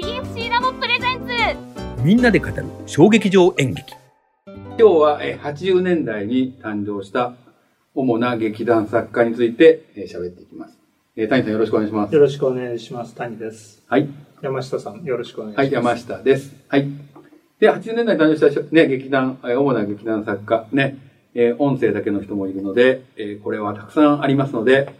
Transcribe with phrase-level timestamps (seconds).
[0.00, 3.92] TFC ラボプレゼンツみんなで語る小劇場演劇
[4.46, 7.34] 今日は80年代に誕生した
[7.94, 10.78] 主な劇団作家について喋っていきます。
[11.16, 12.14] 谷さんよろしくお願いします。
[12.14, 13.14] よろしくお願いします。
[13.14, 13.82] 谷です。
[13.88, 14.08] はい。
[14.40, 15.66] 山下さんよろしくお願いします。
[15.66, 16.56] はい、山下です。
[16.68, 16.88] はい。
[17.58, 20.96] で、80年代に誕生したね、劇団、主な劇団作家、ね、
[21.34, 24.94] えー、音声だけの人もいるので、えー、これはたくさんありますので、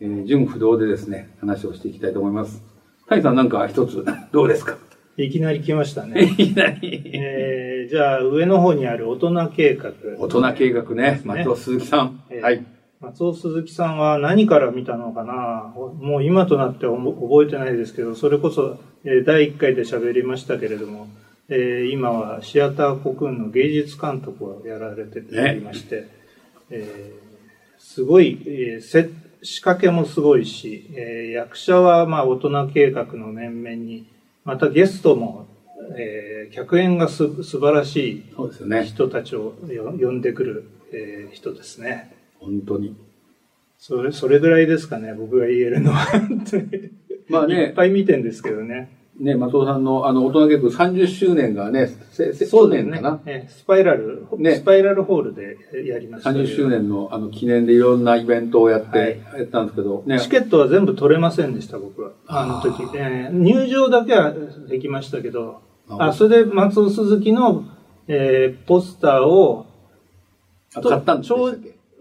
[0.00, 2.71] えー、純不動でですね、話をしていきたいと思います。
[3.12, 4.76] 谷さんなんか一つ、どうですか？
[5.16, 6.22] いきなり来ましたね。
[6.22, 7.02] いきなり。
[7.14, 9.92] えー、じゃあ、上の方にある大人計画。
[10.18, 11.20] 大人計画ね。
[11.24, 12.24] 松尾鈴木さん。
[12.30, 12.64] えー、はい。
[13.00, 15.74] 松尾鈴木さんは何から見たのかな？
[15.74, 21.08] もう今となって覚えてないですけど、それこそ、えー、第1回で喋りましたけれども、
[21.48, 26.08] えー、今はシアターコクーンの芸術監督をやられておりまして、ね
[26.70, 28.80] えー、すごい、えー、
[29.42, 34.06] 仕掛けもすごいし、えー、役者はまあ大人計画の面々に、
[34.44, 35.46] またゲストも、
[35.96, 39.54] えー、客演がす素晴らしい人たちを
[40.00, 42.14] 呼んでくる、えー、人ですね。
[42.38, 42.96] 本当に。
[43.78, 46.06] それ、それぐらいですかね、僕が言えるのは。
[47.28, 47.54] まあね。
[47.66, 48.90] いっぱい見てんですけどね。
[49.20, 51.86] ね、松尾さんのあの大人結構30周年がね、
[52.48, 56.30] そう年かな、ね、スパイラル、ね、スパイラルホールでやりました。
[56.30, 60.18] 30周年のあの記念でいろんなイベントをやって、はい、やったんですけど、ね。
[60.18, 62.12] チケットは全部取れませんでした、僕は。
[62.26, 62.82] あの時。
[62.96, 64.32] えー、入場だけは
[64.68, 67.64] できましたけど、あ、それで松尾鈴木の、
[68.08, 69.66] えー、ポスターを、
[70.72, 71.36] 買ったんですか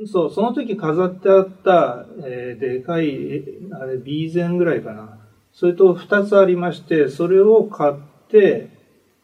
[0.08, 3.44] そう、その時飾ってあった、えー、でかい、
[3.80, 5.20] あれ、ビーゼンぐらいかな。
[5.54, 7.94] それと2つありまして、それを買っ
[8.30, 8.70] て、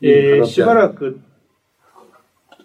[0.01, 1.21] えー、しばらく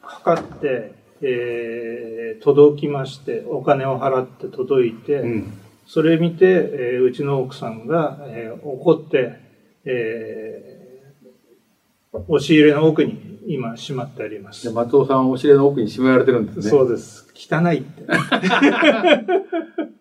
[0.02, 5.52] かかって、えー、届きまして、お金を払って届いて、うん、
[5.86, 9.38] それ見て、えー、うちの奥さんが、えー、怒って、
[9.84, 14.70] えー、押し入れの奥に今しまってあります。
[14.70, 16.70] 松尾さん押し入れの奥にしまわれてるんですね。
[16.70, 17.32] そうです。
[17.34, 18.02] 汚いって。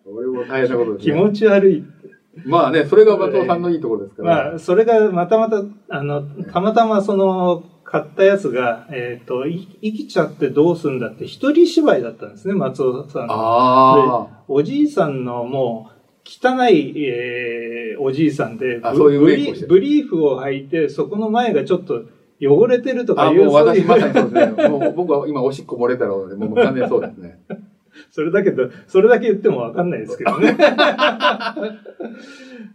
[0.06, 2.01] 俺も大変なことです、ね、気持ち悪いって。
[2.46, 4.50] まあね、それが松尾さんのいいところですから。
[4.50, 13.22] まあ、それがまたまた、あの、たまたまその、買ったやつが、えっ、ー、と、生きちゃってどうすんだって一人芝居だったんですね、松尾さん。
[13.24, 14.44] ああ。
[14.48, 22.04] おじいさんのもう、汚い、えー、おじいさんで、そういうブリブリーフを履いて、そこの前がちょっと
[22.40, 23.42] 汚れてるとかいう。
[23.42, 24.68] あ、もう私まさにそうですね。
[24.68, 27.40] もう僕は今おしっこ漏れたので、もう完全そうですね。
[28.10, 30.56] それだけど、それだけ言ってもわかんないですけどね。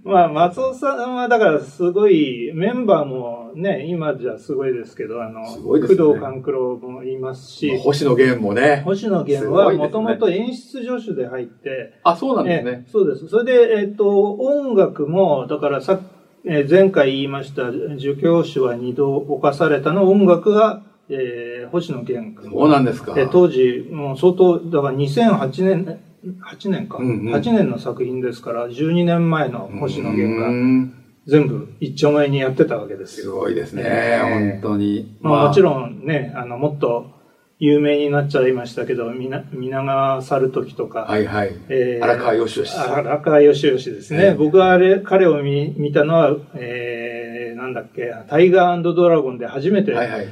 [0.03, 8.81] まあ、松尾さんは、だからすごい、メンバーもね、今じゃすごいですけど、あの、ね、工藤官九郎もいますし、まあ、星野源もね。
[8.85, 12.85] 星野源はもともと演出助手で入って、あ、そうなんですね。
[12.87, 13.27] そうです。
[13.27, 15.99] それで、えっと、音楽も、だからさ
[16.49, 22.51] え前回言いました、儒教師は二度犯されたの音楽が、えー、星野源君。
[22.51, 23.13] そうなんですか。
[23.17, 25.99] え当時、もう相当、だから2008年、
[26.51, 30.49] 8年か、うんうん、8年の作品ですから、12年前の星野源が、
[31.25, 33.25] 全部一丁前にやってたわけですよ。
[33.25, 35.17] すごいですね、えー、本当に。
[35.21, 37.17] まあ、もちろんね、あの、もっと、
[37.59, 41.01] 有名になっちゃいましたけど、みな皆川猿時とか。
[41.01, 41.55] はいはい。
[41.69, 42.77] えー、荒川よしよし。
[42.77, 44.25] 荒川よしよしですね。
[44.25, 46.96] えー、僕はあれ、彼を見見たのは、えー、
[47.67, 49.91] なんだっけ、タイガードラゴンで初めて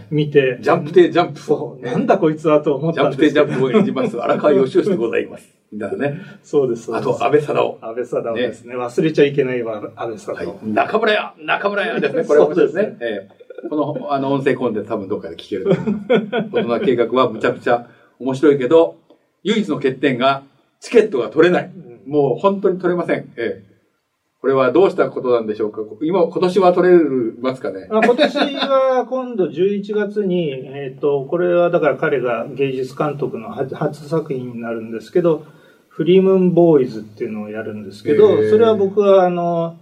[0.10, 0.40] 見て。
[0.40, 1.40] はいはい、ジャンプテジャンプ。
[1.40, 5.54] そう、なんだこいつはと思ったんですジャンプテジャンプを演じます、荒川よしよしでございます。
[5.74, 6.22] だからね。
[6.44, 7.78] そうです、あと、安倍貞夫。
[7.82, 8.76] 安倍貞夫ですね。
[8.76, 10.58] 忘れちゃいけないわ、安倍貞夫。
[10.58, 12.24] はい、中村屋中村屋ですね。
[12.26, 12.98] これ面白いですね。
[13.02, 16.50] えーこの、あの、音声コンテンツ多分どっかで聞けると思います。
[16.52, 17.88] 大人計画はむちゃくちゃ
[18.20, 18.98] 面白いけど、
[19.44, 20.44] 唯一の欠点が、
[20.82, 21.72] チケットが取れない。
[22.06, 23.34] もう本当に取れません。
[23.38, 23.75] ええ。
[24.46, 25.82] これはどうしたことなんでしょうか？
[26.04, 27.00] 今、今年は取れ
[27.42, 27.88] ますかね？
[27.90, 35.46] あ今年は今度11月に、 えっ、ー、と、これはだから彼が芸術監督の初作品になるんですけど、
[35.88, 39.78] フリームンボーイズっていうのをやるんですけど、それは僕はあの、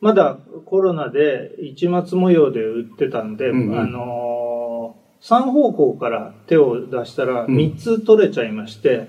[0.00, 9.06] まだコロナで一末模様で売ってたんで、うんうん、あのー、3方向から手を出したら3つ取れちゃいまして、うん、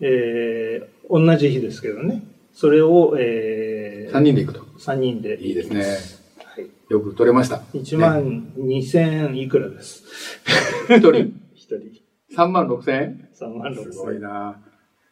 [0.00, 2.22] えー、同じ日ですけどね。
[2.54, 3.67] それを、えー、
[4.12, 4.60] 3人で行くと。
[4.78, 5.40] 3人で。
[5.42, 5.80] いいですね。
[6.44, 6.66] はい。
[6.88, 7.56] よく取れました。
[7.74, 10.04] 1万2000いくらです。
[10.88, 11.78] 1人 ?1 人。
[12.36, 13.92] 3万6千円 ?3 万6千円。
[13.92, 14.60] すごいな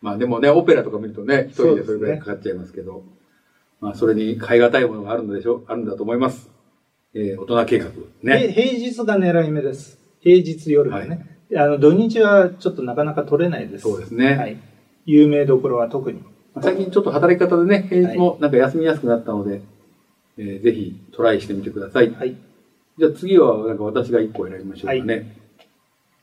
[0.02, 3.04] まあでもね、オペラとか見るとね、1人でそれぐらいかかっちゃいますけど。
[3.80, 5.56] まあ、それに変え難いものがあるのでしょ？
[5.56, 6.50] う、あるんだと思います。
[7.14, 7.86] えー、大人計画。
[8.22, 8.52] ね。
[8.52, 9.98] 平日が狙い目です。
[10.20, 11.40] 平日夜がね。
[11.52, 13.82] はい、あの、土日はちょっとなかなか取れないです。
[13.82, 14.34] そうですね。
[14.36, 14.56] はい。
[15.04, 16.22] 有名どころは特に。
[16.62, 19.60] 最近ちょっと働き方でね、平日もなんか休みやすくなったので、
[20.38, 22.10] えーぜひトライしてみてください。
[22.10, 22.36] はい。
[22.98, 25.36] じゃあ次は、なんか私が一個選びましょうかね。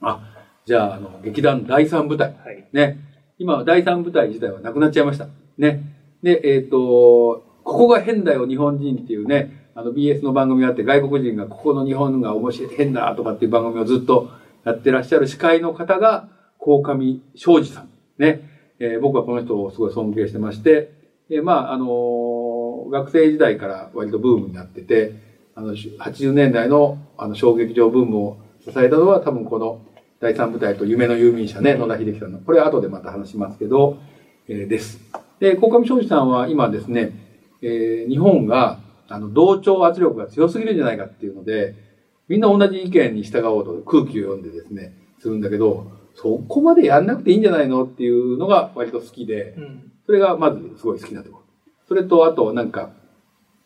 [0.01, 0.21] あ、
[0.65, 2.35] じゃあ、あの、劇団第三部隊。
[2.43, 2.65] はい。
[2.73, 2.97] ね。
[3.37, 5.27] 今、第三部隊自体はなくなっちゃいました。
[5.57, 5.83] ね。
[6.23, 14.31] で、えっ、と、ここが変だよ、日本人っていうね、あの BS の番組があって、外国人がここの日本が面白い、変だとかっていう番組をずっと
[14.65, 17.89] やってらっしゃる司会の方が、鴻上昌司さん。
[18.17, 18.52] ね。
[18.83, 20.91] えー僕はこの人をすごい尊敬してまして、
[21.29, 25.13] えーまあ、あのー学生時代から割とブームになってて、
[25.55, 29.79] あの、し80年代のあの小劇場ブームを支えたのは多分この
[30.19, 32.39] 第三部隊と夢の遊民者ね、野田秀樹さんの。
[32.39, 33.99] これは後でまた話しますけど、
[34.49, 34.99] えーです。
[35.39, 37.13] で、鴻上昌司さんは今ですね、
[37.61, 41.75] えー日本が、あの、同調圧力が強すぎるんじゃないかっていうので、
[42.27, 49.91] みんな同じ意見に従おうと空気を読んでですね、するんだけど、そこまでやんなくていいんじゃないのっていうのが割と好きで、うん。
[50.05, 51.43] それがまずすごい好きなところ。
[51.87, 52.91] それと、あと、なんか、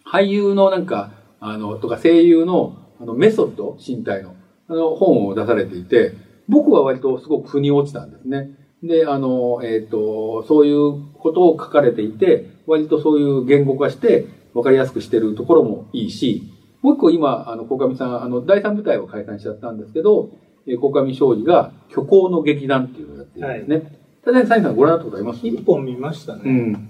[0.05, 4.35] 俳優のなんか、あの、とか声優の、あの、メソッド、身体の、
[4.67, 6.13] あの、本を出されていて、
[6.47, 8.51] 僕は割とすごく腑に落ちたんですね。
[8.83, 16.43] で、あの、えっ、と、そういうことを書かれていて、割とそういう言語化して、わかりやすくしてるところもいいし、
[16.81, 20.29] もう一個今、あの、鴻上さん、あの、第三部隊を解散しちゃったんですけど、
[20.67, 23.97] えー鴻上昌司が虚構の劇団っていうのをやってるんですね。
[24.23, 25.47] ただ、サインさんご覧になったことあります？
[25.47, 26.41] 一本見ましたね。
[26.45, 26.89] うん。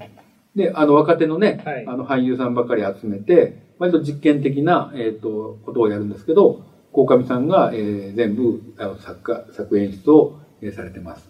[0.56, 6.64] で、あの、若手のね、はいあの、俳優さんばっかり集めて、割と実験的な、えっ、と、ことをやるんですけど、
[6.94, 11.30] 鴻上さんが、えー全部、あの、作家、作演出を、えーされてます。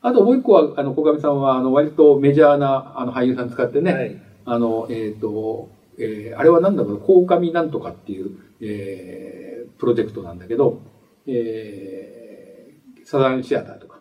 [0.00, 4.16] あともう一個は、あの、鴻上さんは、あの、割とメジャーな、あの、俳優さん使ってね、はい。
[4.46, 5.68] あの、えっ、と、
[5.98, 8.30] えーあれはなんだろう、鴻上なんとかっていう、
[8.62, 10.80] えープロジェクトなんだけど、
[11.26, 12.06] えー
[13.06, 14.00] サザンシアターとか、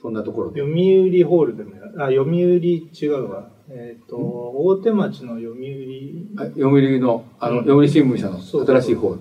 [0.00, 0.60] そんなところで。
[0.62, 3.50] 読売ホールでもやあ、読売違うわ。
[3.68, 9.16] えっ、と、大手町の読売、あ読売の、あの、うん読売新聞社の新しい方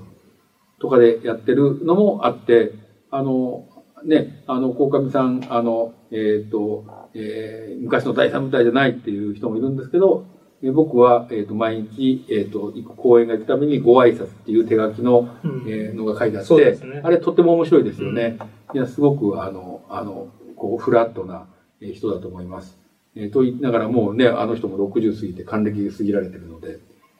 [0.80, 2.72] とかでやってるのもあって、
[3.12, 3.68] あの、
[4.06, 10.26] ね、あの、鴻上さん、あの、えっ、と、えー昔の第三部隊じゃないっていう人もいるんですけど、
[10.64, 16.56] えー僕は、えっ、と、毎日、えっ、と、行く公演が行くためにご挨拶っていう手書きの、うんえーのが書いてあって、
[16.86, 18.38] ねあれとっても面白いですよね。
[18.74, 21.48] いや、すごく、あの、あの、こう、フラットな
[21.82, 22.78] えー人だと思います。
[23.16, 26.80] えーと言いながらもうね、あの人も60過ぎて還暦過ぎられてるので、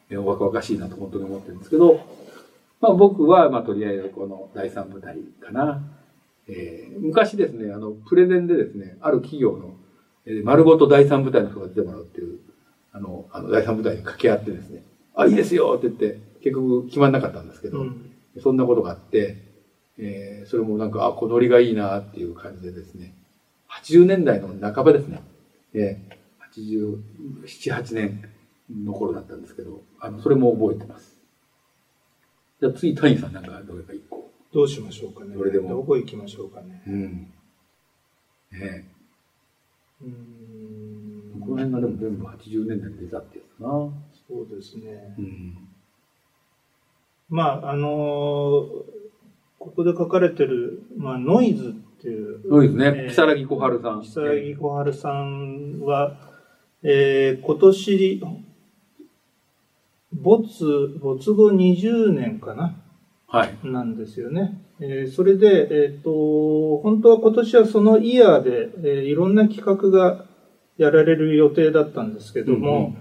[0.10, 2.00] えーお若々しいなと本当に思ってるんですけど、
[2.82, 5.82] まあ僕は、まあとりあえずこの第三部隊かな。
[6.48, 9.76] えー昔ですね、あの、プレゼンでですね、ある企業の、
[10.26, 12.25] えー丸ごと第三部隊の人が出てもらうっていう、
[13.36, 14.82] あの、第三部隊に掛け合ってですね、
[15.14, 18.12] あ、いいですよって言って、結局決まんなかったんですけど、うん。
[18.42, 19.38] そんなことがあって、
[19.98, 23.14] えーそれもなんか、あ、小ノリがいいなっていう感じでですね、
[23.70, 25.22] 80年代の半ばですね、
[25.74, 27.02] えー、
[27.58, 28.30] 87、8年
[28.70, 31.18] の頃だったんですけど、あの、それも覚えてます。
[32.62, 34.32] じゃあ次、谷さんなんかどれか一個。
[34.54, 35.36] どうしましょうかね。
[35.36, 36.84] どれでもどこ行きましょうかね。
[36.88, 37.28] うん。
[38.52, 38.88] ね
[40.02, 41.05] うーんえ
[41.46, 43.70] この辺がでも全部80年代に出たってやつかな。
[44.28, 45.22] そうですねう。
[45.22, 45.58] ん。
[47.30, 48.96] まあ、あのー
[49.58, 52.40] ここで書かれてる、まあ、ノイズっていう。
[52.48, 52.86] そうですね。
[52.86, 54.02] えー木更木小春さん。
[54.02, 56.18] 木更木小春さんは、
[56.84, 58.22] えー今年、
[60.14, 62.76] 没、没後20年かな？
[63.28, 63.58] はい。
[63.64, 64.62] なんですよね。
[64.80, 70.26] えーそれで、えっ、と、本当は今年はそのイヤーで、えーいろんな企画が
[70.78, 72.96] やられる予定だったんですけども、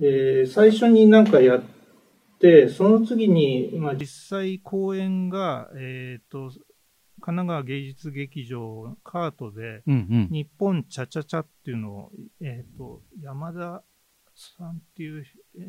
[0.00, 1.62] えー最初になんかやっ
[2.38, 6.50] て、その次に、まあ、実際公演が、えっ、と、
[7.22, 10.28] 神奈川芸術劇場カートで、うんうん。
[10.32, 13.84] 日本チャチャチャっていうのを、えっ、と、山田
[14.34, 15.24] さんっていう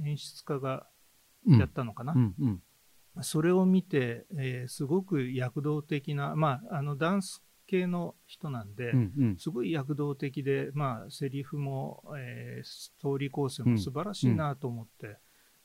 [0.05, 0.87] 演出家が
[1.45, 2.13] うんやったのかな？
[2.13, 2.61] うんうん。
[3.21, 9.37] それを見て、えーすごく躍動的な、まあ、あのダンス系の人なんで、うんうん。
[9.37, 15.17] すごい躍動的で、まあ、セリフも、えーストーリー構成も素晴らしいなと思って、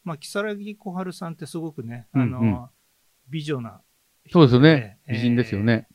[0.05, 2.67] まあ、如月小春さんってすごくね、あの、うんうん
[3.29, 3.81] 美女な
[4.31, 5.01] そうですよね。
[5.09, 5.89] えー美人ですよね。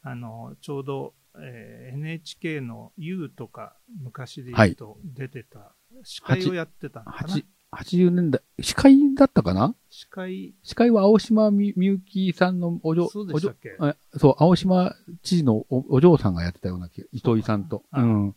[0.00, 5.74] あの、ちょうど、えー NHK の U とか昔で言うと出てた、
[6.04, 7.44] 司会をやってたのかな八
[7.76, 9.74] 80年代、司会だったかな？
[9.90, 13.76] 司会、司会は青島みみゆきさんのお嬢、そうでしたっけ？
[14.18, 17.84] そう、青島知事のおお嬢さんがやってたような気が、糸井さんと。
[17.90, 18.36] あうん。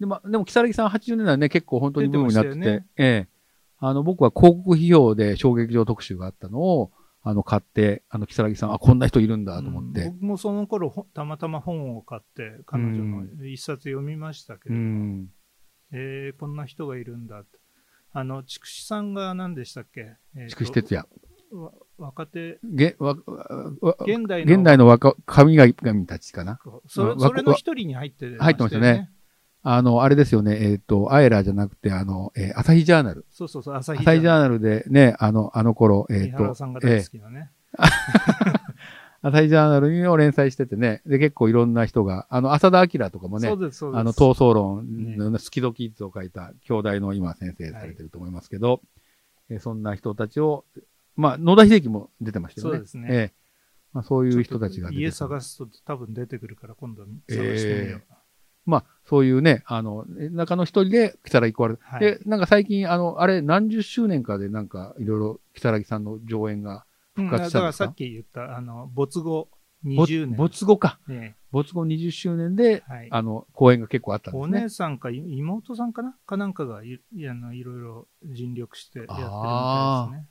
[0.00, 3.28] でも、でも、木更木さん80年代ね、結構本当にブームになってて、ねええ。
[3.78, 6.90] あの、僕は広告批評で衝撃場特集があったのを、
[7.24, 10.00] あの、買って、あの、木更木さん、あ、こんな人いるんだと思って。
[10.02, 15.28] うん僕もその頃ほたまたま本を買って彼女の一冊読みましたけうど、ん。
[15.92, 17.58] えーこんな人がいるんだって
[18.14, 20.16] あの、筑紫さんが何でしたっけ、
[20.48, 21.08] 筑紫哲也。
[21.52, 23.14] わ若手、げわ
[23.80, 25.72] わ現代の、現代の若神々
[26.06, 26.58] たちかな？
[26.86, 29.10] そそれの一人に入ってま入ってましたね。
[29.62, 33.26] あの、あれですよね、えっ、と、アエラじゃなくて、あの、えー朝日ジャーナル。
[33.30, 37.50] そうそうそう、朝日朝日ジャーナルでね、あの、あの頃、えっ、三原とさんが、大好きなね。
[39.22, 44.00] 朝日ジャーナルを連載しててね、で、結構いろんな人が、あの、浅田明とかもねそう、です、そうです。
[44.00, 44.84] あの、闘争論
[45.16, 48.80] のスキドキッズを書いた兄弟の今先生されてると思いますけど、
[49.48, 50.64] えーそんな人たちを、
[51.14, 52.72] まあ、野田秀樹も出てましたよね。
[52.72, 53.08] そうですね。
[53.10, 53.32] ええ。
[53.92, 58.02] まあ、そういう人たちが出て家探すと多分出てくるから今度探してみよう。
[58.64, 62.00] まあ、そういうね、あの、中の一人で、木更木コアル、はい。
[62.00, 66.80] で、なんか最近、あの、あれ、何十周年かで、なんか、いろいろ、木更木さんの上演がうん
[67.14, 67.84] 復活したんですか？
[67.86, 69.48] だからさっき言った、あの、没後
[69.82, 70.36] ぼ20年。
[70.36, 71.00] 没後か。
[71.08, 73.08] ね没後20周年で、はい。
[73.10, 74.68] あの、公演が結構あったんでおすね姉。
[74.68, 76.16] さんかい妹さんかな？
[76.24, 80.28] かなんかがいいやあのいろいろ尽力してやってるみたいあですね。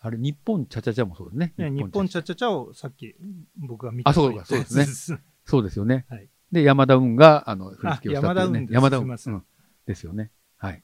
[0.00, 1.54] あれ、日本チャチャチャもそうですね。
[1.58, 3.16] ね日本チャチャチャをさっき
[3.56, 5.18] 僕が見たあそうかそうですやつです。
[5.44, 6.06] そうですよね。
[6.10, 8.68] はいで、山田運が、あの、振り付けをしたっていうね。
[8.70, 9.44] あ山田運です山田運。
[9.84, 10.30] ですよね。
[10.56, 10.82] はい。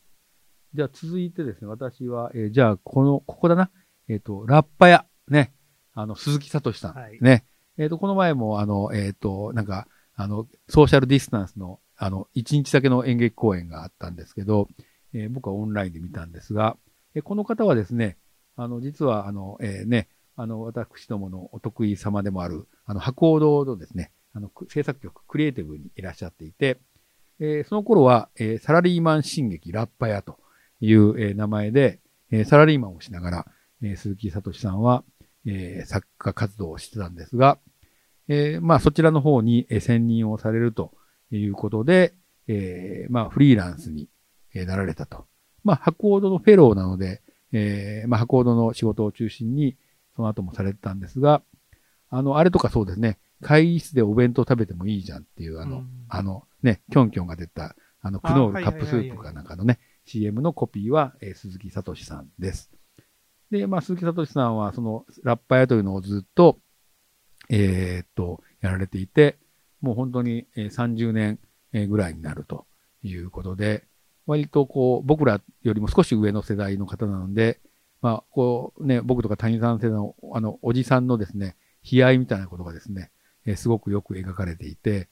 [0.75, 3.71] じゃあ続いてですね、私は、えーじゃあ、この、ここだな。
[4.08, 5.06] えっ、と、ラッパ屋。
[5.28, 5.52] ね。
[5.94, 6.94] あの、鈴木聡さん。
[6.94, 7.44] はいね。
[7.78, 14.68] えっ、と、この前も、あの、えっ、と、なんか、あの、ソーシャルディスタンスの、あの、一日だけの演劇公演があったんですけど、
[15.12, 16.76] えー僕はオンラインで見たんですが、
[17.14, 18.18] えーこの方はですね、
[18.56, 26.78] あの、実は、あの、えーね、あの、私どものお得意様でもある、あの、博報堂のですね、あの、く制作局、クリエイティブにいらっしゃっていて、
[27.40, 30.38] えーその頃は、えーサラリーマン進撃ラッパ屋と
[30.80, 33.46] いう、えー名前で、えーサラリーマンをしながら、
[33.83, 35.04] えー鈴木聡さんは、
[35.47, 37.59] えー作家活動をしてたんですが、
[38.28, 40.93] えーまあそちらの方に、えー専任をされると
[41.31, 42.14] いうことで、
[42.49, 44.09] えーまあフリーランスに、
[44.54, 45.26] えーなられたと。
[45.64, 49.76] まあ博報堂のフェローなので、えーまあ博報堂の仕事を中心に、
[50.16, 51.43] その後もされてたんですが、
[52.11, 62.71] あの、あれとかそうですね、会議室でお弁当食べてもいいじゃんっていう、あの、うんあの、ね、キョンキョンが出た、あの、クノールカップスープかなんかのね、CM のコピーは、えー鈴木聡さんです。
[63.51, 66.59] で、まあ、鈴木聡さんは、その、ラッパーというのをずっと、
[67.51, 69.39] えーっと、やられていて、
[69.81, 71.39] もう本当に、えー30年
[71.73, 72.67] えーぐらいになると
[73.03, 73.85] いうことで、
[74.27, 77.61] 割とこう、僕らよりも少し上の世代の方なので、
[78.01, 83.11] まあ、こうね、僕とか谷さん世代の、あの、おじさんのですね、悲哀みたいなことがですね、
[83.45, 85.09] えーすごくよく描かれていて、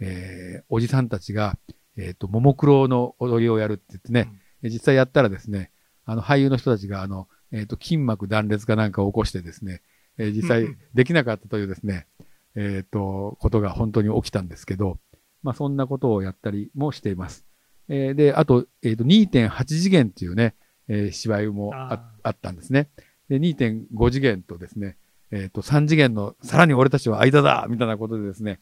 [0.00, 1.58] えーおじさんたちが、
[1.96, 5.70] えっ、と、ももクロの踊りをやるって言ってね、え実際やったらですね、
[6.04, 9.80] あの、俳優の人たちが、あの、えっ、と、筋膜断裂かなんかを起こしてですね、
[10.18, 12.08] えー実際できなかったというですね、
[12.56, 14.98] えっ、と、ことが本当に起きたんですけど、
[15.44, 17.44] まあ、そんなことをやったりもしています。
[17.88, 20.56] えーで、あと、えっ、と、2.8次元っていうね、
[20.88, 22.88] えー芝居もあああったんですね。
[23.28, 24.96] で、2.5次元とですね、
[25.30, 28.58] えっ、と、3次元の、さらに俺たちは間だみたいなことでですね、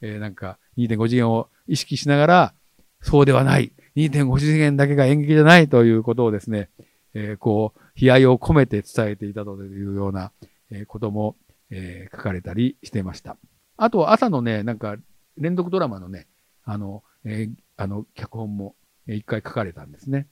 [0.00, 2.54] えーなんか、2.5次元を意識しながら、
[3.02, 3.72] そうではない。
[3.96, 6.70] 2.5次元だけが演劇じゃないということをですね、
[7.14, 10.32] えーこう、悲哀を込めて伝えていたというような、
[10.70, 11.36] えーことも、
[11.70, 13.36] えー書かれたりしていました。
[13.76, 14.96] あと、朝のね、なんか、
[15.36, 16.26] 連続ドラマのね、
[16.64, 18.74] あの、えーあの、脚本も、
[19.06, 20.28] えー一回書かれたんですね。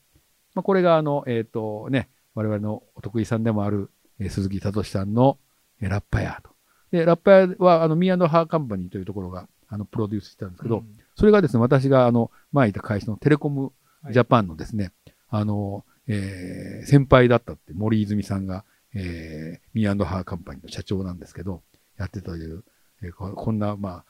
[0.55, 5.39] まあ、これが、あの、えっ、と、ね、我々のお得意さんでもある、えー鈴木聡さんの、
[5.81, 6.51] えーラッパヤーと。
[6.91, 13.73] で、ラッパヤーは、あの、ミーハーカンパニーというところが、あの、プロデュースしてたんですけど、うんそれがですね、私があの、前いた会社のテレコム
[14.05, 14.93] はいジャパンのですね、
[15.31, 21.63] あの、えー先輩だったって森泉さんが、えー、ミーハーカンパニーの社長なんですけど、
[21.99, 22.65] やってたという、
[23.03, 24.05] えーここんな、まあ、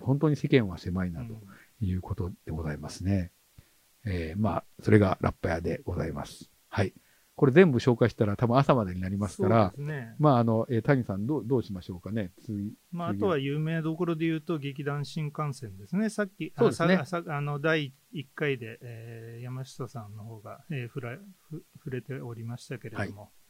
[0.00, 1.34] 本当に世間は狭いなと
[1.80, 3.30] いうことでございますね。
[4.04, 6.50] えーまあ、それがラッパ屋でございます。
[6.68, 6.92] はい。
[7.42, 10.14] これ全部紹介したら多分朝までになりますから、ね。
[10.20, 12.30] まあ、あの、えー谷さんどう、どうしましょうかね。
[12.46, 12.72] 次。
[12.92, 16.08] まあ、あとは有名どころで言うと、劇団新幹線ですね。
[16.08, 21.18] さっき、そうですねあの第1回で、えー山下さんの方が、えー触ら
[21.50, 23.41] ふ触れておりましたけれども、い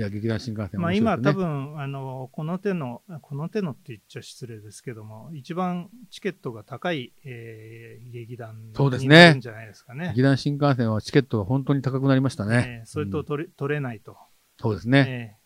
[0.00, 10.08] や、劇団新幹線まあ、今、多分あのこの手の、この手のって言っちゃ失礼ですけども、一番チケットが高い、えー劇団そうですねじゃないですかね。
[10.08, 12.80] 劇団新幹線はチケットが本当に高くなりましたね。
[12.80, 14.16] えーそれとうん取れ,、取れないと、
[14.58, 15.04] そうですね。
[15.08, 15.44] えー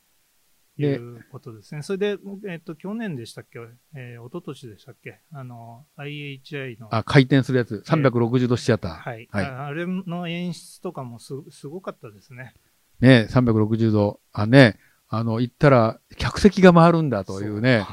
[0.78, 1.82] でいうことですね。
[1.82, 3.58] それで、えっと去年でしたっけ、
[3.96, 7.82] えー、一昨年でしたっけ、あの IHI のあ、回転するやつ。
[7.84, 8.92] 360度シアター。
[8.92, 12.54] はい、はいああれの演出とかもすすごかったですね。
[13.00, 14.20] ね、360度。
[14.32, 14.78] あ、ね、
[15.08, 17.86] あの、行ったら、客席が回るんだというね。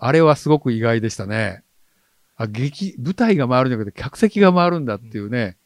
[0.00, 1.62] あれはすごく意外でしたね。
[2.36, 5.56] あ、劇、舞台が回るんじゃなくて、客席が回るんだっていうね。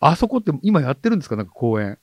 [0.00, 1.36] あそこって今やってるんですか？
[1.36, 1.98] なんか公演。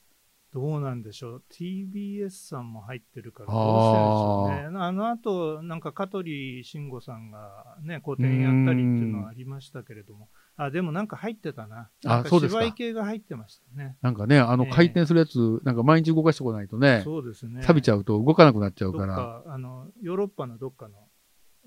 [0.56, 1.44] どうなんでしょう。
[1.52, 4.80] TBS さんも入ってるから、どうしてるんでしょうね。
[4.80, 10.30] あの後、なんか香取慎吾さんがね、個展やったりっていうのはありましたけれども。
[10.56, 11.90] あ、でもなんか入ってたな。
[12.04, 13.98] なんかそうですか芝居系が入ってましたね。
[14.02, 17.62] なんかね、あのええ回転するやつ、なんか毎日動かしてこないとね、そうですね。
[17.62, 19.16] 錆びちゃうと動かなくなっちゃうどっから。
[19.16, 20.96] か、あの、ヨーロッパのどっかの、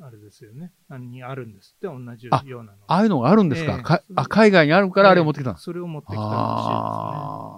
[0.00, 0.72] あれですよね。
[0.88, 2.78] 何にあるんですって、同じあようなの。
[2.86, 5.58] ああいうのがあるんですか,、ええかあ海外にあるからあれを持ってきた。
[5.58, 7.57] それを持ってきたらしあいで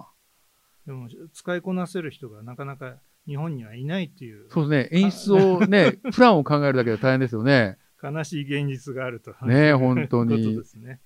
[0.85, 2.95] でも、使いこなせる人がなかなか
[3.27, 4.53] 日本にはいないっていうあ。
[4.53, 4.99] そうですね。
[5.01, 7.77] 演出をね、 プランを考えるだけで大変ですよね。
[8.01, 9.33] 悲しい現実があると。
[9.45, 10.99] ね本当にですね。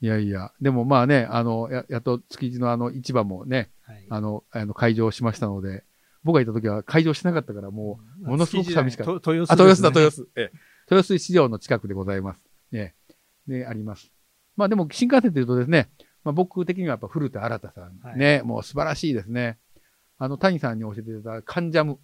[0.00, 0.52] いやいや。
[0.60, 4.06] でもまあね、あの、ややっと築地のあの市場もね、はい。
[4.10, 5.84] あの、あの開場しましたので、
[6.22, 9.12] 僕がいた時は開場してなかったからもう、ものすごく寂しかった。
[9.12, 10.28] 豊洲あ、豊洲だ、豊洲。
[10.36, 10.58] ええ
[10.88, 12.44] 豊洲市場の近くでございます。
[12.70, 12.94] ね。
[13.48, 14.12] で、あります。
[14.56, 15.88] まあでも、新幹線というとですね、
[16.26, 19.58] まあ僕的にはやっぱ古田新太さん、はいね、もう素晴らしいですね。
[20.18, 22.00] あの、谷さんに教えていただいたカンジャム、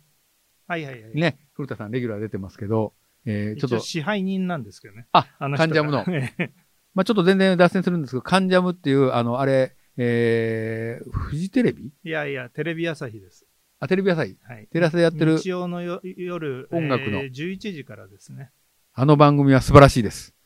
[0.69, 1.15] はいはいはい。
[1.15, 2.95] ね、古田さんレギュラー出てますけど、
[3.27, 5.09] えー、ちょっと、支配人なんですけどね。
[5.11, 6.05] あ、あのカンジャムの。
[6.09, 6.53] ええ
[6.95, 11.93] まあちょっと全然脱線するんですけど、カンジャムっていう、あの、あれ、えー、フジテレビ？
[12.05, 13.45] いやいや、テレビ朝日です。
[13.81, 14.37] あ、テレビ朝日。
[14.43, 14.69] はい。
[14.69, 18.53] テレ朝でやってる日曜のよ夜、音楽のえー11時からですね。
[18.93, 20.37] あの番組は素晴らしいです。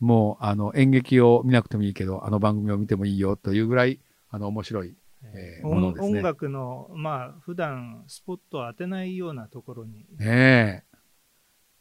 [0.00, 4.00] もう、あの、演劇を見なくてもいいけど、あの番組を見てもいいよというぐらい、
[4.30, 4.94] あの、面白い。
[5.22, 10.96] えーもの音ですね音楽の、まあ、普段スポットを当てないようなところに、ねえ。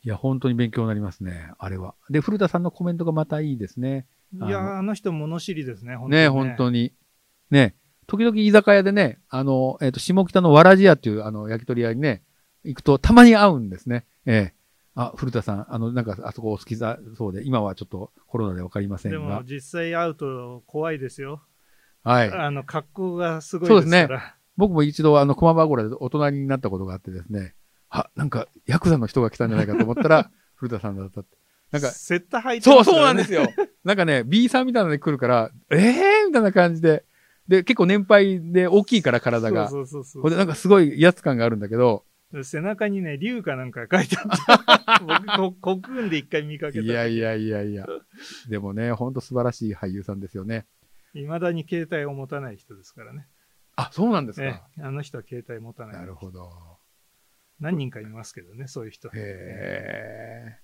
[0.04, 1.96] いや、本当に勉強になりますね、あれは。
[2.10, 4.06] で、古田さんのコメントがまたいいですね。
[4.34, 6.94] いや、あの人物知りですね、本当にねえ、本当に。
[7.52, 12.22] ねえ時々居酒屋でね、あの、えっ、と、下北のわらじ屋っていう、あの、焼き鳥屋にね、
[12.64, 14.06] 行くとたまに会うんですね。
[14.26, 14.55] ええ。
[14.96, 19.44] あ、古田さん、あの、なんか、あそこお好きだそうで、今はちょっとコロナでわかりませでもんが。
[19.46, 21.44] 実際会うと怖いですよ。
[22.04, 22.32] はい。
[22.32, 24.36] あの、格好がすごそうですねいですから。
[24.58, 27.56] 僕も一度、あの、駒場ゴでお隣になったことがあってですね、
[27.90, 31.38] あ、なんか、ヤクザの人が来たんじゃないかと思ったら、 古田さんだったって。
[31.72, 33.48] なんか、セッタ履いてそう、そうなんですよ。
[33.84, 36.28] なんかね、B さんみたいなので来るから、ええー？
[36.28, 37.04] みたいな感じで。
[37.48, 39.70] で、結構年配で大きいから体が。
[39.70, 42.15] そうそうそうほんで、なんかすごい威圧感があるんだけど、そう。
[42.44, 45.00] 背中にね、竜かなんか書いてあった。
[45.40, 46.86] 僕、こ国運で一回見かけた。
[46.86, 47.86] いやいやいやいや。
[48.50, 50.66] でもね、ほんと素晴らしい俳優さんですよね。
[51.14, 53.28] 未だに携帯を持たない人ですからね。
[53.76, 54.70] あ、そうなんですえか。
[54.80, 55.96] えあの人は携帯持たない。
[55.96, 56.80] なるほど。
[57.60, 59.10] 何人かいますけどね、そういう人。
[59.10, 60.60] へえ。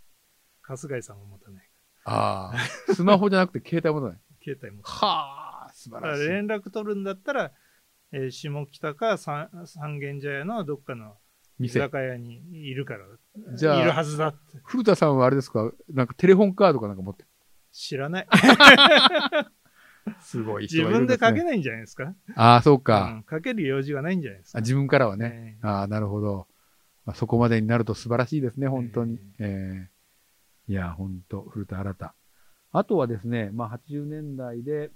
[0.61, 1.69] 春日井さんも持たない。
[2.05, 2.93] ああ。
[2.93, 4.19] スマホじゃなくて携帯もない。
[4.43, 4.99] 携帯持たない。
[5.01, 6.27] はあ、素晴ららしい。
[6.27, 7.53] 連絡取るんだったら、
[8.11, 11.17] えー下北か三三軒茶屋のどっかの
[11.61, 11.81] 居店。
[11.81, 13.05] 酒屋にいるから、
[13.55, 14.37] じゃあいるはずだって。
[14.63, 15.71] 古田さんはあれですか？
[15.93, 17.27] なんかテレホンカードかなんか持ってる。
[17.71, 18.27] 知らない。
[20.21, 22.13] すごい自人がいるんですね分で書けないんじゃないですか？
[22.35, 23.05] ああ、そううか。
[23.05, 24.57] ん書ける用事がないんじゃないですか？
[24.57, 25.29] あ自分からはね。
[25.29, 26.47] ねああ、なるほど。
[27.05, 29.19] まあ、そこまでになると素晴らしいですね、本当に。
[29.39, 29.87] え
[30.67, 32.11] えいや、本当古田新太。
[32.73, 34.91] あとはですね、まあ、80年代で、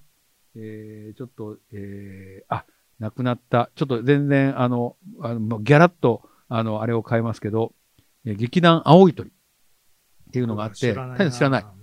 [0.56, 2.66] えー、ちょっと、えー、あ、
[3.00, 7.74] 亡くなった、ちょっと全然、あの、あのもうギャラッと、あの、あれを変えますけど、
[8.26, 9.34] えー劇団青い鳥っ
[10.32, 11.64] ていうのがあって、知らない大変知らない。
[11.64, 11.76] うん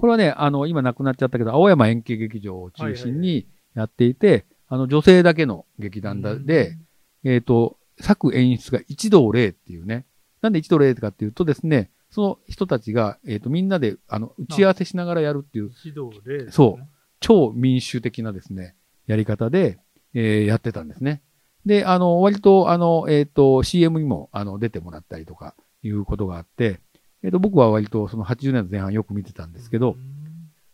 [0.00, 6.78] これはね、あの、今亡くなっちゃったけど、青山円形劇場を中心にやっていて、あの、女性だけの劇団だで、
[7.22, 10.06] えっ、と、作演出が一同霊っていうね。
[10.40, 16.84] なんで一同霊かっていうとですね、その人たちが、えっ、と、みんなで、あの、打ち合わせしながらやるっていう、指導例ですね、そう
[17.20, 18.74] 超民主的なですね、
[19.06, 19.78] やり方で、
[20.14, 21.22] えーやってたんですね。
[21.66, 26.80] で、あの、割と、あの、えっ、と、CM にも、あの、出てもらったりとか、いうことがあって、
[27.22, 29.96] えっ、と、僕は割とその80年代前半よく見てたんですけど、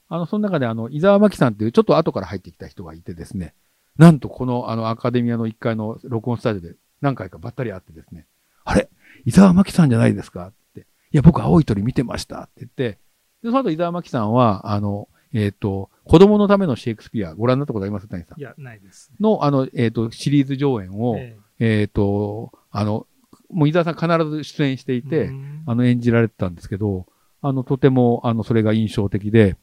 [0.09, 3.55] あの、その中であの、伊沢真紀さんっていうちょっと後から入ってきた人がいてですね、
[3.99, 8.27] なんとこのあの、アカデミアの1階の録音スタジオで何回かばったり会ってですね、
[8.65, 8.89] あれ
[9.25, 10.81] 伊沢真紀さんじゃないですかって。
[10.81, 12.99] いや、僕青い鳥見てましたって言って、
[13.43, 18.09] で、その後伊沢真紀さんは、あの、えっ、と、子供のためのシェイクスピア、ご覧になったことあります？
[18.09, 19.13] 谷さんいや、ないです。
[19.21, 23.07] の、あの、えっ、と、シリーズ上演を、えええっ、と、あの、
[23.51, 27.07] もう伊沢さん必ず出演していて、うんあの、演じられてたんですけど、
[27.43, 29.57] あの、とても、あの、それが印象的で、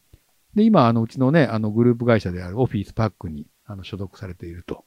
[0.53, 4.85] で、今、あの、うちのね、あの、グループ会社であるオフィスパックに、あの、所属されていると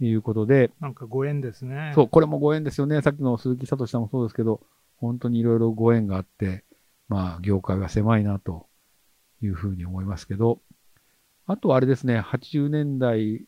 [0.00, 1.92] いうことで、なんかご縁ですね。
[1.94, 3.00] そう、これもご縁ですよね。
[3.02, 4.60] さっきの鈴木聡さんもそうですけど、
[4.96, 6.64] 本当にいろいろご縁があって、
[7.08, 8.66] まあ、業界が狭いな、と
[9.44, 10.60] いうふうに思いますけど、
[11.46, 13.44] あとはあれですね、80年代、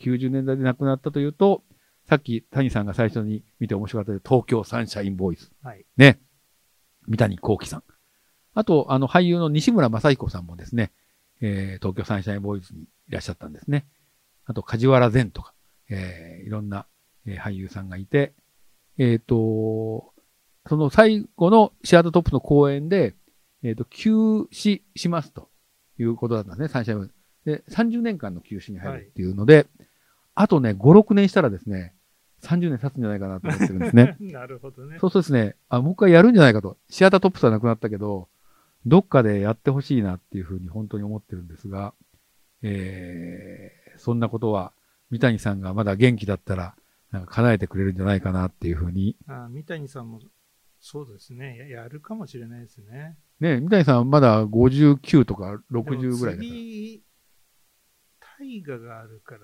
[0.00, 1.62] 90年代で亡くなったというと、
[2.08, 5.50] さっき谷さんが最初に見て面白かった東京サンシャインボーイズ。
[5.62, 5.84] はい。
[5.96, 6.20] ね。
[7.06, 7.82] 三谷幸喜さん。
[8.54, 10.90] あと、あの、俳優の西村正彦さんもですね、
[11.40, 13.86] えー東京サンシャインボーイズにいらっしゃったんですね。
[14.46, 15.54] あと梶原善とか、
[15.90, 16.86] えーいろんな、
[17.26, 18.32] えー俳優さんがいて、
[18.96, 20.12] えっ、と、
[20.66, 23.14] その最後のシアタートップの公演で、
[23.62, 25.48] えっ、と、休止しますと
[25.98, 27.12] いうことだったんですね、サンシャインブ
[27.44, 29.66] で、30年間の休止に入るっていうので、
[30.34, 31.94] あとね、5、6年したらですね、
[32.42, 34.16] 30年経つんじゃないかなと思ってるんですね。
[34.20, 34.98] なるほどね。
[35.00, 35.56] そうそうですね。
[35.68, 36.76] あ、もう一回やるんじゃないかと。
[36.88, 38.28] シアタートップスはなくなったけど、
[38.86, 41.94] どっかでやってほしいなっていうふうに本当に思ってるんですが、
[42.62, 44.72] えー、そんなことは、
[45.10, 46.76] 三谷さんがまだ元気だったら、
[47.10, 49.16] なんか叶えてくれるんじゃないかなっていうふうに。
[49.26, 50.20] あ三谷さんも、
[50.80, 51.66] そうですねや。
[51.82, 53.16] やるかもしれないですね。
[53.40, 56.48] ね、三谷さんはまだ59とか60ぐらいだから。
[56.48, 57.04] 次、
[58.40, 59.40] 大河があるから、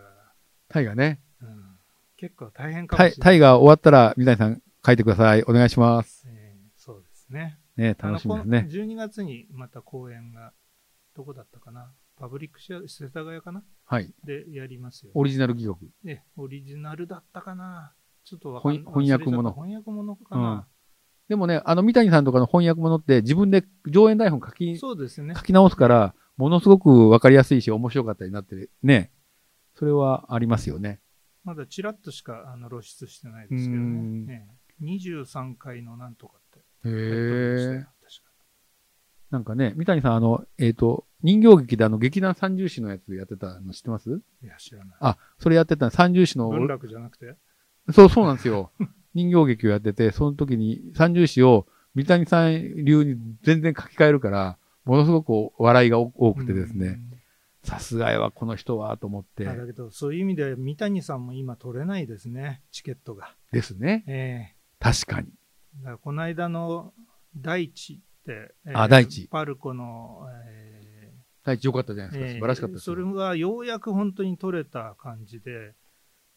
[0.68, 1.20] タイがね。
[1.40, 1.78] うん、
[2.16, 3.18] 結構大変かもしれない。
[3.18, 5.42] タイが終わったら三谷さん書いてください。
[5.42, 6.24] お願いします。
[6.28, 7.58] えーそうですね。
[7.76, 8.68] ね、楽しみですねあの。
[8.68, 10.52] こ12月にまた公演が、
[11.16, 11.92] どこだったかな？
[12.16, 13.64] パブリックシェア、世田谷かな？
[13.84, 14.12] はい。
[14.24, 15.12] でやりますよ。
[15.14, 15.90] オリジナル戯曲。
[16.02, 17.92] ね、オリジナルだったかな？
[18.24, 20.68] ちょっとわかん翻翻訳物忘れちゃった翻訳物かな、
[21.28, 25.42] でもね、あの三谷さんとかの翻訳物って自分で上演台本書きそうですね書。
[25.42, 28.70] き直すから、ものすごくわかりやすいし、面白かったりなってる。
[28.82, 29.10] ね。
[29.74, 31.00] それはありますよね。
[31.44, 34.46] まだちらっとしかあの露出してないですけどうんね。
[34.80, 36.58] ね23回のなんとかって
[36.88, 37.86] へえ。
[39.30, 44.20] なんかね、三谷さん、あの、えっ、と、人形劇であの、劇団三重士のやつやってたの知ってます？
[44.42, 44.96] いや、知らない。
[45.00, 47.34] あ、それやってた三重士の、文楽じゃなくて？
[47.92, 48.70] そう、そうなんですよ。
[49.14, 56.98] 人形劇をやってて、その時に三重士を三谷さん流に全然書き換えるから、ものすごく笑いが多くてですね、
[57.62, 63.34] さすがやわ、この人は、と思ってだけど、そういう意味では三谷さんも今取れないですね、チケットが。
[63.52, 64.04] ですね。
[64.06, 65.28] え確かに。
[65.28, 66.92] えだからこの間の
[67.36, 67.96] 大地っ
[68.26, 71.12] て、えあ大地パルコの、え
[71.44, 72.34] 第一良かったじゃないえですか。
[72.34, 72.96] 素晴らしかったですよ。
[72.96, 75.74] それがようやく本当に取れた感じで、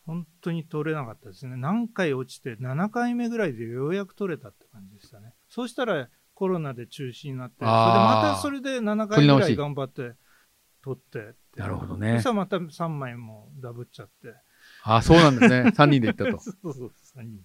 [0.07, 1.57] 本当に取れなかったですね。
[1.57, 5.33] 何回落ちて、7回目ぐらいでようやく取れたって感じでしたね。
[5.49, 10.15] そうしたらコロナで中止になって、それであーまたそれで7取り直し回ぐらい頑張って
[10.81, 11.21] 取ってっ
[11.53, 12.29] てなるほどそねした。
[12.29, 14.33] らまた3枚もダブっちゃって。
[14.83, 15.71] あ、そうなんですね。
[15.75, 16.39] 三人で行ったと。
[16.39, 17.41] そうそうそう、三人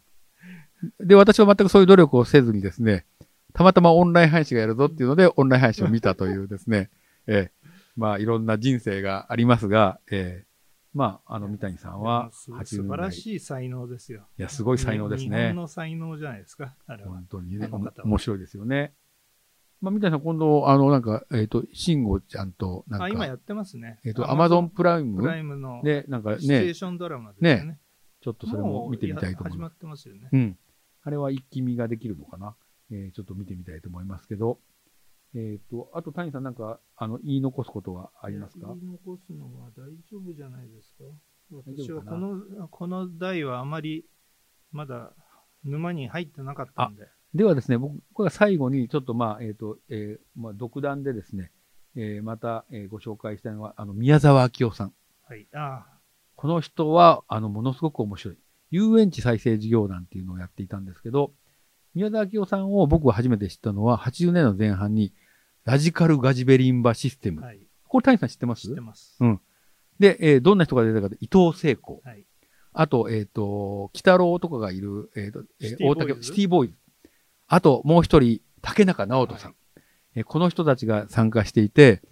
[1.00, 3.06] で、私は全くそういう努力をせずにですね、
[3.54, 6.90] たまたまオンライン配信がやるぞっていうので、オンライン配信を見たというですね、
[7.26, 10.51] ええまあ、いろんな人生がありますが、ええ
[10.94, 13.12] まあ、あの、三谷さんはす80素晴らい。
[13.12, 14.28] しい才能ですよ。
[14.38, 15.56] いや、すごい才能ですね日本。
[15.56, 17.26] の才能じゃないですか、あれは本。
[17.30, 17.68] 当にね、
[18.04, 18.94] 面白いですよね。
[19.80, 24.00] まあ、三谷さん、今度、あの、なんか、えっ、と、慎吾ちゃんと、なんあ、今か、やってますね。
[24.04, 27.78] えっ、と、アマゾンプライプラムイムので、なんかシチュエーね、ションドラマですよね。
[28.20, 29.58] ちょっとそれも見てみたいと思いま。
[29.58, 30.28] もうや始ますってますよね。
[30.30, 30.58] うん。
[31.02, 32.54] あれは一気見ができるのかな？
[32.92, 34.60] えーちょっと見てみたいと思いますけど。
[35.34, 38.66] えっ、と、あと谷さんなんか、あの、言い残すことはありますか？
[38.68, 41.04] 言い残すのは大丈夫じゃないですか。
[41.50, 44.04] 大私はこの、この題はあまり、
[44.72, 45.12] まだ
[45.64, 47.08] 沼に入ってなかったんで。
[47.34, 51.50] ではですね、僕僕が最後にちょっとまあ、えっ、と、えーまあ、独断でですね、
[51.94, 54.94] えーまた、えーご紹介したいのは、あの、宮沢明夫さん。
[55.26, 55.46] はい。
[55.54, 55.86] あ
[56.36, 58.38] この人は、あの、ものすごく面白い。
[58.70, 61.32] 遊園地再生事業団っていうのをやっていたんですけど、
[61.94, 65.12] 宮沢明夫さんを僕は初めて知ったのは、80年の前半に、
[65.64, 67.40] ラジカルガジベリンバシステあ、ム。
[67.42, 67.58] はい。
[67.86, 68.62] これ谷さん知ってます？
[68.68, 69.16] 知ってます。
[69.98, 72.00] で、えーどんな人が出たかと伊藤聖子。
[72.04, 72.24] はい。
[72.72, 76.12] あと、えっ、と、北郎とかがいる、えっ、と、えーシティボーイズ？
[76.12, 76.74] 大竹、シティボーイズ。
[77.48, 79.56] あと、もう一人、竹中直人さん、は
[80.14, 82.02] えーこの人たちが参加していて、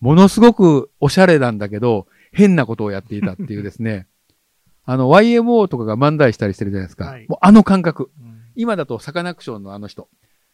[0.00, 4.06] ものすごくおしゃれなんだけど、変なことをやっていたっていうですね、
[4.84, 7.06] あの、YMO とかが漫才したりしてるじゃないですか。
[7.06, 8.10] はいもうあの感覚。
[8.20, 10.08] うん今だとサカナクションのあの人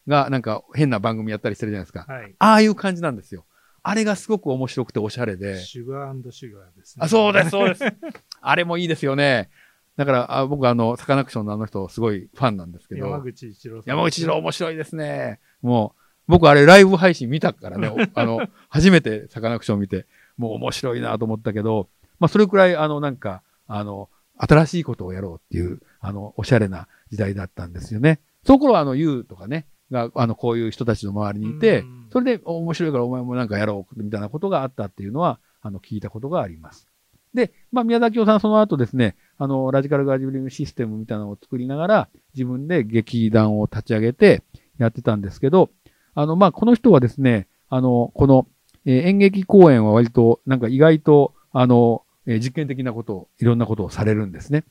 [0.06, 2.06] がなんか変な番組やったりしてるじゃないですか。
[2.08, 2.34] はい。
[2.38, 3.44] ああいう感じなんですよ。
[3.82, 5.60] あれがすごく面白くておしゃれで。
[5.60, 7.04] シュガーシュガーですね。
[7.04, 7.84] あ、そうです、そうです。
[8.40, 9.50] あれもいいですよね。
[9.96, 13.06] だから、あ僕あの、サカナクションのあの人、すごいファンなんですけど。
[13.06, 13.90] 山口一郎さん。
[13.90, 15.40] 山口一郎面白いですね。
[15.60, 21.88] もう、僕あれライブ配信見たからね、 おあの、初めてサカナクション見て、もう面白いなと思ったけど、
[22.20, 28.20] まあそれくらい、あの、なんか、あの、新しいことをやろうっていう、あの、おしゃれな時代だったんですよね。
[28.44, 36.88] その頃はあの、ユウとかね、が、あの、こういう人たちの周りにいてうん、それで面白いからお前もなんかやろうみたいなことがあったっていうのは、あの、聞いたことがあります。
[37.35, 44.42] で、まあ、宮崎さんその後ですね、あの、ラジカルガージブリングシステムみたいなのを作りながら、自分で劇団を立ち上げて
[44.78, 45.70] やってたんですけど、
[46.14, 48.46] あの、まあ、この人はですね、あの、この、
[48.85, 54.64] えー演劇公演は割と、なんか意外と、あの、えー実験的なことを、いろんなことをされるんですね。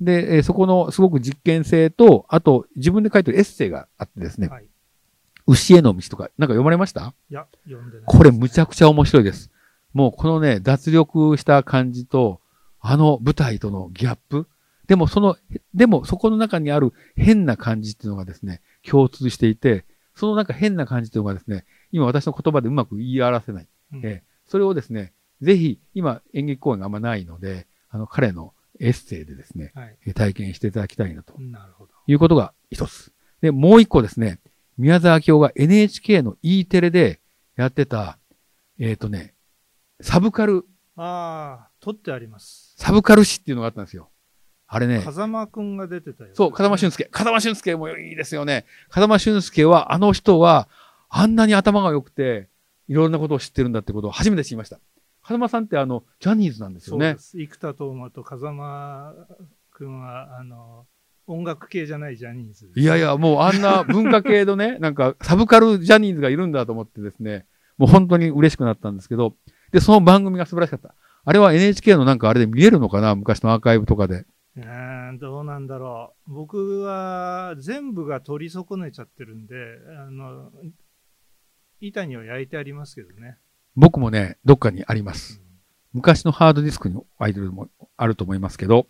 [0.00, 4.66] で、えーそこのすごく実験性と、あと、自分で書いてるエッセイがあってですね、はい。
[5.46, 7.14] 牛への道とか、なんか読まれました？
[7.30, 8.06] いや、読んでない。
[8.06, 9.50] これむちゃくちゃ面白いです。
[9.92, 12.40] もうこのね、脱力した感じと、
[12.80, 14.48] あの舞台とのギャップ。
[14.86, 15.36] でもその、
[15.74, 23.68] でもそこの中にある変な感じっていうのがですね、共通していて、そのなんか変な感じっていうのがですね、今私の言葉でうまく言い表せない。
[23.92, 29.96] うんえーそれをですね、ぜひ、今演劇公演があんまないので、あの彼のエッセイでですね、はい。
[30.06, 31.92] えー体験していただきたいなとなるほど。
[32.06, 33.12] いうことが一つ。
[33.40, 34.40] で、もう一個ですね、
[34.78, 37.20] 宮沢明夫が NHK の E テレで
[37.56, 38.18] やってた、
[38.78, 39.34] えっ、とね、
[40.00, 40.64] サブカル、
[40.96, 42.74] ああ、取ってあります。
[42.76, 44.10] サブカル誌っていうのがあったんですよ。
[44.66, 47.08] あれね、風間くんが出てたよ、そう、風間俊介。
[47.10, 48.64] 風間俊介もいいですよね。
[48.88, 50.68] 風間俊介は、あの人は、
[51.08, 52.48] あんなに頭が良くて、
[52.88, 54.80] いろんなことを知ってるんだってことを初めて知りました。
[55.24, 57.18] 風間さんってあの、ジャニーズなんですよねそうで。
[57.20, 57.38] す。
[57.38, 59.14] 生田斗真と風間
[59.70, 60.86] くんは、あの、
[61.26, 62.70] 音楽系じゃないジャニーズ。
[62.76, 67.46] いやいや、もうあんな文化系のね、 なんかサブカルジャニーズがいるんだと思ってですね、
[67.78, 69.34] もう本当に嬉しくなったんですけど、
[69.72, 70.94] で、その番組が素晴らしかった。
[71.24, 74.26] あれは NHK のなんかあれで見えるのかな昔のアーカイブとかで。
[74.56, 76.32] うーん、どうなんだろう。
[76.32, 79.54] 僕は全部が取り損ねちゃってるんで、
[79.98, 80.52] あの、
[81.80, 83.38] 板には焼いてありますけどね。
[83.76, 85.42] 僕もね、どっかにあります。
[85.92, 88.86] 昔のハードディスクにアイドルもあると思いますけど、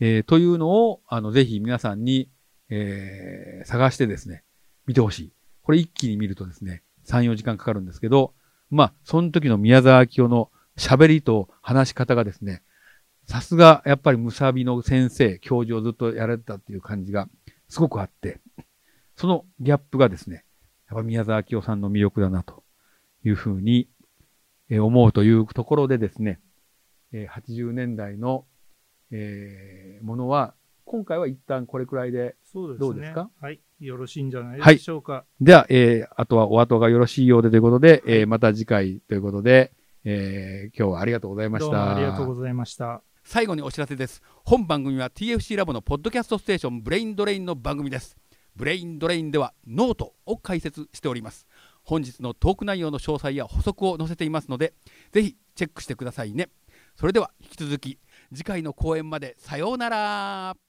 [0.00, 2.30] えーというのを、あの、ぜひ皆さんに、
[2.68, 4.44] えー探してですね、
[4.86, 5.32] 見てほしい。
[5.62, 8.34] これ一気に見るとですね、3、4時間かかるんですけど、
[8.70, 12.62] まあ、その時の宮沢明夫の喋りと話し方がですね、
[13.26, 17.28] さすが、やっぱりムサビの先生、教授をずっとやられたっていう感じが
[17.68, 18.40] すごくあって、
[19.16, 20.44] そのギャップがですね、
[20.90, 22.62] やっぱ宮沢明夫さんの魅力だなと
[23.24, 23.88] いうふうに、
[24.80, 26.40] 思うというところでですね、
[27.12, 28.44] えー80年代の、
[29.10, 32.86] えーものは、今回は一旦これくらいで、そうですね。
[32.86, 33.30] どうですか？
[33.40, 33.60] はい。
[33.80, 35.24] よろしいんじゃないはいでしょうか。
[35.40, 39.72] では、えーあとはお後がよろしいようでということで、えーまた次回ということで、
[40.04, 41.70] えー今日はありがとうございました。
[41.70, 43.02] どうもありがとうございました。
[43.26, 48.18] 最後にお知らせです本番組は TFC ラボのポッドキャストステーションブレインドレインの番組です
[48.54, 51.46] ブレインドレインではノートを解説しております
[51.84, 54.74] 本日のトーク内容の詳細や補足を載せていますので
[55.12, 56.48] ぜひチェックしてくださいね。
[56.96, 57.98] それでは引き続き
[58.32, 60.63] 次回の講演までさようなら。